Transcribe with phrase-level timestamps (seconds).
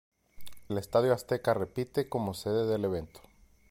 [0.67, 3.21] El Estadio Azteca repite como sede del evento.